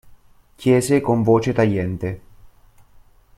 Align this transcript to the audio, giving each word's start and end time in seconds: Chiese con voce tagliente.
Chiese 0.55 0.99
con 0.99 1.21
voce 1.21 1.53
tagliente. 1.53 2.21